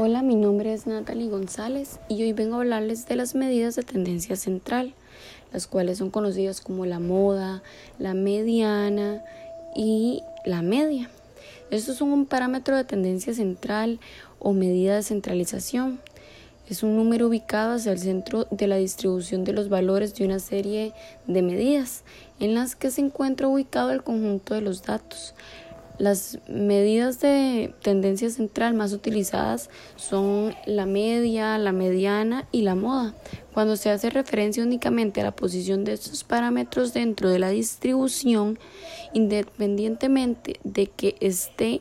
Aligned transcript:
Hola, 0.00 0.22
mi 0.22 0.36
nombre 0.36 0.72
es 0.72 0.86
Natalie 0.86 1.28
González 1.28 1.98
y 2.08 2.22
hoy 2.22 2.32
vengo 2.32 2.54
a 2.54 2.58
hablarles 2.58 3.08
de 3.08 3.16
las 3.16 3.34
medidas 3.34 3.74
de 3.74 3.82
tendencia 3.82 4.36
central, 4.36 4.94
las 5.52 5.66
cuales 5.66 5.98
son 5.98 6.10
conocidas 6.10 6.60
como 6.60 6.86
la 6.86 7.00
moda, 7.00 7.64
la 7.98 8.14
mediana 8.14 9.24
y 9.74 10.22
la 10.44 10.62
media. 10.62 11.10
Estos 11.72 11.96
son 11.96 12.10
un 12.10 12.26
parámetro 12.26 12.76
de 12.76 12.84
tendencia 12.84 13.34
central 13.34 13.98
o 14.38 14.52
medida 14.52 14.94
de 14.94 15.02
centralización. 15.02 15.98
Es 16.70 16.84
un 16.84 16.94
número 16.94 17.26
ubicado 17.26 17.72
hacia 17.72 17.90
el 17.90 17.98
centro 17.98 18.46
de 18.52 18.68
la 18.68 18.76
distribución 18.76 19.42
de 19.42 19.52
los 19.52 19.68
valores 19.68 20.14
de 20.14 20.24
una 20.26 20.38
serie 20.38 20.92
de 21.26 21.42
medidas 21.42 22.04
en 22.38 22.54
las 22.54 22.76
que 22.76 22.92
se 22.92 23.00
encuentra 23.00 23.48
ubicado 23.48 23.90
el 23.90 24.04
conjunto 24.04 24.54
de 24.54 24.60
los 24.60 24.84
datos. 24.84 25.34
Las 25.98 26.38
medidas 26.48 27.20
de 27.20 27.74
tendencia 27.82 28.30
central 28.30 28.72
más 28.74 28.92
utilizadas 28.92 29.68
son 29.96 30.54
la 30.64 30.86
media, 30.86 31.58
la 31.58 31.72
mediana 31.72 32.46
y 32.52 32.62
la 32.62 32.76
moda. 32.76 33.14
Cuando 33.52 33.76
se 33.76 33.90
hace 33.90 34.08
referencia 34.08 34.62
únicamente 34.62 35.20
a 35.20 35.24
la 35.24 35.32
posición 35.32 35.82
de 35.82 35.94
estos 35.94 36.22
parámetros 36.22 36.94
dentro 36.94 37.30
de 37.30 37.40
la 37.40 37.48
distribución, 37.48 38.60
independientemente 39.12 40.60
de 40.62 40.86
que 40.86 41.16
esté 41.18 41.80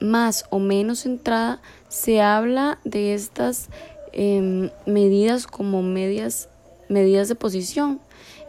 más 0.00 0.46
o 0.48 0.58
menos 0.58 1.00
centrada, 1.00 1.60
se 1.88 2.22
habla 2.22 2.78
de 2.84 3.12
estas 3.12 3.68
em, 4.12 4.70
medidas 4.86 5.46
como 5.46 5.82
medias, 5.82 6.48
medidas 6.88 7.28
de 7.28 7.34
posición. 7.34 8.00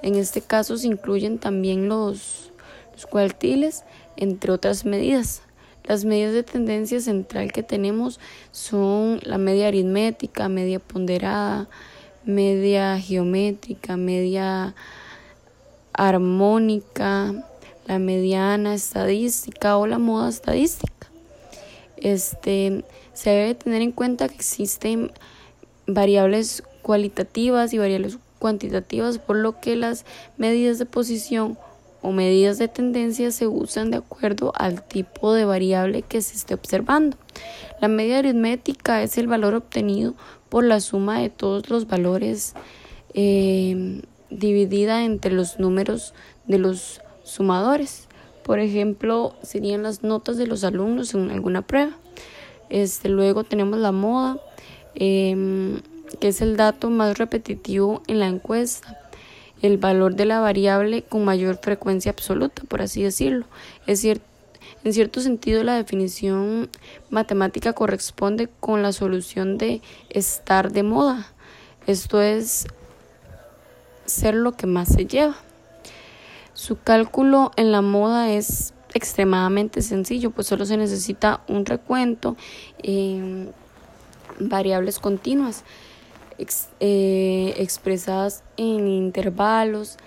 En 0.02 0.16
este 0.16 0.40
caso 0.40 0.78
se 0.78 0.88
incluyen 0.88 1.38
también 1.38 1.90
los, 1.90 2.54
los 2.94 3.06
cuartiles 3.06 3.84
entre 4.18 4.52
otras 4.52 4.86
medidas. 4.86 5.42
Las 5.84 6.04
medidas 6.04 6.34
de 6.34 6.44
tendencia 6.44 7.00
central 7.00 7.52
que 7.52 7.62
tenemos 7.62 8.20
son 8.52 9.20
la 9.24 9.38
media 9.38 9.68
aritmética, 9.68 10.50
media 10.50 10.80
ponderada, 10.80 11.70
media 12.26 13.00
geométrica, 13.00 13.96
media 13.96 14.74
armónica, 15.94 17.46
la 17.86 18.00
mediana 18.00 18.74
estadística 18.74 19.78
o 19.78 19.86
la 19.86 20.00
moda 20.00 20.30
estadística. 20.30 21.08
Este, 21.98 22.84
se 23.14 23.30
debe 23.30 23.56
tener 23.56 23.82
en 23.82 23.92
cuenta 23.92 24.28
que 24.28 24.36
existen 24.36 25.12
variables 25.88 26.64
cualitativas 26.82 27.74
y 27.74 27.78
variables 27.78 28.18
cuantitativas, 28.40 29.20
por 29.20 29.38
lo 29.38 29.60
que 29.60 29.76
las 29.76 30.06
medidas 30.38 30.80
de 30.80 30.86
posición 30.86 31.58
o 32.06 32.12
medidas 32.12 32.60
de 32.60 32.68
tendencia 32.68 33.32
se 33.32 33.48
usan 33.48 33.90
de 33.90 33.98
acuerdo 33.98 34.54
al 34.56 34.84
tipo 34.84 35.34
de 35.34 35.44
variable 35.44 36.04
que 36.04 36.22
se 36.22 36.36
esté 36.36 36.54
observando. 36.54 37.18
La 37.82 37.88
media 37.88 38.20
aritmética 38.20 39.02
es 39.02 39.18
el 39.18 39.26
valor 39.26 39.56
obtenido 39.56 40.14
por 40.50 40.64
la 40.64 40.82
suma 40.82 41.20
de 41.20 41.32
todos 41.32 41.68
los 41.72 41.88
valores 41.88 42.54
eh, 43.16 44.04
dividida 44.30 45.04
entre 45.04 45.32
los 45.32 45.60
números 45.60 46.14
de 46.46 46.60
los 46.60 47.02
sumadores. 47.24 48.08
Por 48.44 48.60
ejemplo, 48.60 49.34
serían 49.42 49.82
las 49.82 50.04
notas 50.04 50.38
de 50.38 50.46
los 50.46 50.64
alumnos 50.64 51.16
en 51.16 51.32
alguna 51.32 51.64
prueba. 51.64 51.98
Este, 52.70 53.10
luego 53.10 53.44
tenemos 53.44 53.80
la 53.80 53.92
moda, 53.92 54.38
em, 54.94 55.82
que 56.20 56.28
es 56.28 56.42
el 56.42 56.56
dato 56.56 56.92
más 56.92 57.18
repetitivo 57.18 58.04
en 58.08 58.20
la 58.20 58.28
encuesta 58.28 59.05
el 59.66 59.78
valor 59.78 60.16
de 60.16 60.26
la 60.26 60.40
variable 60.40 61.04
con 61.04 61.26
mayor 61.26 61.60
frecuencia 61.62 62.12
absoluta, 62.12 62.64
por 62.68 62.82
así 62.82 63.04
decirlo. 63.04 63.46
Es 63.88 64.02
cierto, 64.02 64.26
en 64.84 64.94
cierto 64.94 65.22
sentido, 65.22 65.64
la 65.64 65.76
definición 65.76 66.70
matemática 67.10 67.74
corresponde 67.74 68.50
con 68.60 68.82
la 68.82 68.92
solución 68.92 69.58
de 69.58 69.82
estar 70.10 70.72
de 70.72 70.84
moda. 70.84 71.28
Esto 71.88 72.22
es 72.22 72.68
ser 74.06 74.36
lo 74.36 74.52
que 74.54 74.68
más 74.68 74.90
se 74.90 75.06
lleva. 75.06 75.36
Su 76.54 76.80
cálculo 76.80 77.52
en 77.58 77.72
la 77.72 77.82
moda 77.82 78.32
es 78.32 78.74
extremadamente 78.94 79.82
sencillo, 79.82 80.32
pues 80.32 80.48
solo 80.48 80.66
se 80.66 80.78
necesita 80.78 81.42
un 81.48 81.66
recuento 81.66 82.38
en 82.82 83.52
variables 84.40 85.00
continuas. 85.00 85.64
Eh, 86.38 87.54
expresadas 87.58 88.44
en 88.58 88.88
intervalos. 88.88 89.98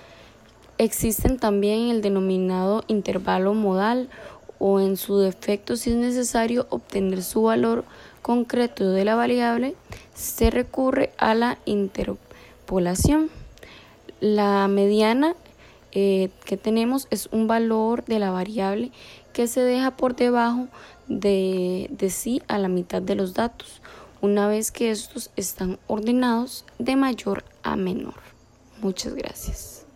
Existen 0.76 1.38
también 1.38 1.88
el 1.88 2.02
denominado 2.02 2.84
intervalo 2.86 3.54
modal 3.54 4.10
o 4.58 4.80
en 4.80 4.96
su 4.96 5.18
defecto 5.18 5.76
si 5.76 5.90
es 5.90 5.96
necesario 5.96 6.66
obtener 6.70 7.22
su 7.22 7.42
valor 7.44 7.84
concreto 8.20 8.90
de 8.90 9.04
la 9.04 9.14
variable, 9.14 9.74
se 10.14 10.50
recurre 10.50 11.12
a 11.16 11.34
la 11.34 11.58
interpolación. 11.64 13.30
La 14.20 14.68
mediana 14.68 15.34
eh, 15.92 16.28
que 16.44 16.56
tenemos 16.56 17.06
es 17.10 17.28
un 17.32 17.46
valor 17.46 18.04
de 18.04 18.18
la 18.18 18.30
variable 18.30 18.90
que 19.32 19.46
se 19.46 19.62
deja 19.62 19.92
por 19.92 20.14
debajo 20.14 20.66
de, 21.06 21.88
de 21.90 22.10
sí 22.10 22.42
a 22.48 22.58
la 22.58 22.68
mitad 22.68 23.00
de 23.00 23.14
los 23.14 23.32
datos 23.32 23.80
una 24.20 24.48
vez 24.48 24.70
que 24.70 24.90
estos 24.90 25.30
están 25.36 25.78
ordenados 25.86 26.64
de 26.78 26.96
mayor 26.96 27.44
a 27.62 27.76
menor. 27.76 28.14
Muchas 28.80 29.14
gracias. 29.14 29.87